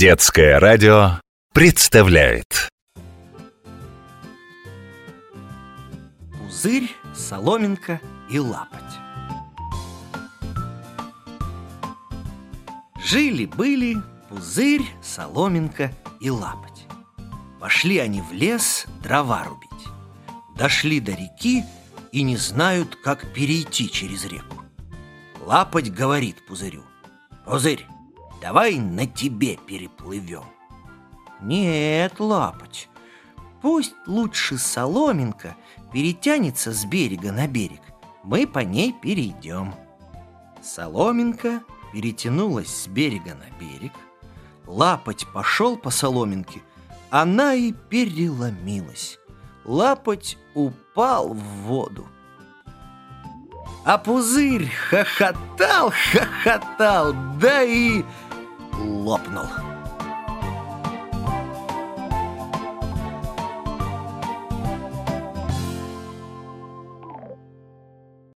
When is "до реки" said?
21.00-21.62